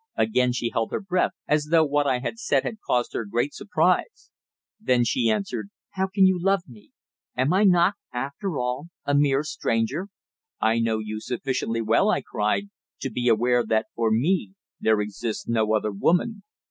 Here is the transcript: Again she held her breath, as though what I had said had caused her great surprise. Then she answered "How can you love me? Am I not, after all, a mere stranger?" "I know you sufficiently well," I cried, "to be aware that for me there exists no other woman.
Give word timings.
Again 0.15 0.51
she 0.51 0.71
held 0.71 0.91
her 0.91 0.99
breath, 0.99 1.33
as 1.47 1.65
though 1.65 1.85
what 1.85 2.07
I 2.07 2.17
had 2.17 2.39
said 2.39 2.63
had 2.63 2.79
caused 2.83 3.13
her 3.13 3.23
great 3.23 3.53
surprise. 3.53 4.31
Then 4.79 5.03
she 5.03 5.29
answered 5.29 5.69
"How 5.91 6.07
can 6.07 6.25
you 6.25 6.39
love 6.41 6.63
me? 6.67 6.89
Am 7.37 7.53
I 7.53 7.65
not, 7.65 7.93
after 8.11 8.57
all, 8.57 8.87
a 9.05 9.13
mere 9.13 9.43
stranger?" 9.43 10.07
"I 10.59 10.79
know 10.79 10.97
you 10.97 11.19
sufficiently 11.19 11.81
well," 11.83 12.09
I 12.09 12.23
cried, 12.23 12.69
"to 13.01 13.11
be 13.11 13.27
aware 13.27 13.63
that 13.63 13.89
for 13.93 14.09
me 14.09 14.55
there 14.79 15.01
exists 15.01 15.47
no 15.47 15.71
other 15.75 15.91
woman. 15.91 16.41